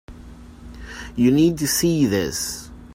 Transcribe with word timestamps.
You 1.15 1.29
need 1.29 1.59
to 1.59 1.67
see 1.67 2.07
this. 2.07 2.71